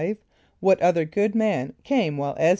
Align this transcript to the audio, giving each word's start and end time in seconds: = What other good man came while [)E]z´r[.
= 0.31 0.59
What 0.61 0.81
other 0.81 1.05
good 1.05 1.35
man 1.35 1.73
came 1.83 2.17
while 2.17 2.33
[)E]z´r[. 2.37 2.49